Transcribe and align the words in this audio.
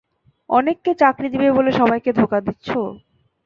অনেককে 0.49 0.91
চাকরি 1.01 1.27
দিবে 1.29 1.49
বলে 1.51 1.71
সবাইকে 1.71 2.11
ধোঁকা 2.13 2.39
দিচ্ছো। 2.41 2.79